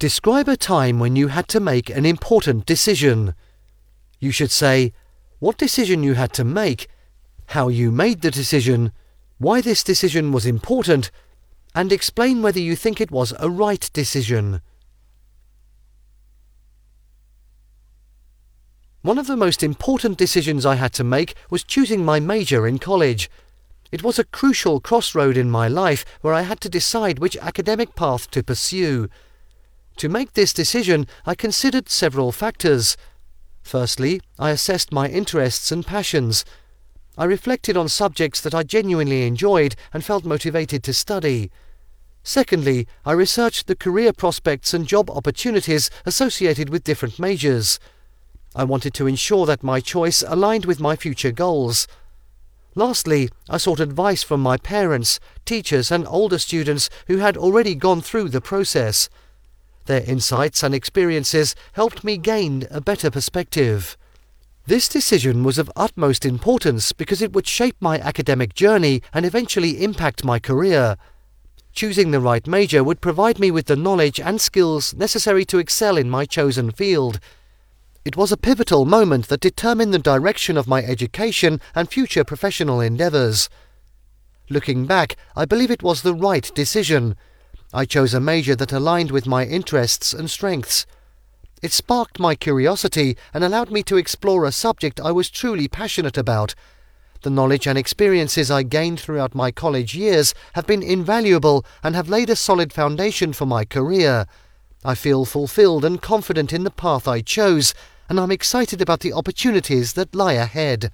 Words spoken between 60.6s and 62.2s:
and experiences helped me